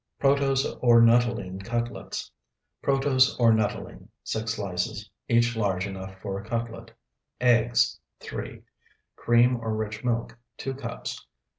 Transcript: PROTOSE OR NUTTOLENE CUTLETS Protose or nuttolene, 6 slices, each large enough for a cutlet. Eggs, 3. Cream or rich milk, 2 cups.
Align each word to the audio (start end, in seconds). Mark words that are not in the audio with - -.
PROTOSE 0.17 0.65
OR 0.81 0.99
NUTTOLENE 1.03 1.59
CUTLETS 1.59 2.31
Protose 2.81 3.37
or 3.39 3.51
nuttolene, 3.51 4.07
6 4.23 4.51
slices, 4.51 5.07
each 5.27 5.55
large 5.55 5.85
enough 5.85 6.17
for 6.23 6.39
a 6.41 6.49
cutlet. 6.49 6.91
Eggs, 7.39 7.99
3. 8.19 8.63
Cream 9.15 9.57
or 9.57 9.75
rich 9.75 10.03
milk, 10.03 10.35
2 10.57 10.73
cups. 10.73 11.27